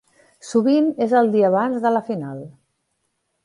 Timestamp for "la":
1.95-2.03